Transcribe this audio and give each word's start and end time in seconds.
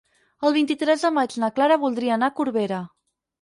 El 0.47 0.53
vint-i-tres 0.55 1.05
de 1.07 1.11
maig 1.17 1.35
na 1.43 1.49
Clara 1.59 1.77
voldria 1.85 2.17
anar 2.17 2.31
a 2.33 2.37
Corbera. 2.41 2.81